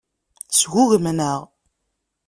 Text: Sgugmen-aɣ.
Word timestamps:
Sgugmen-aɣ. 0.57 1.39